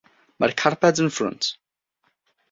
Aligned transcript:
Mae'r 0.43 0.53
carped 0.61 1.01
yn 1.03 1.11
frwnt. 1.17 1.51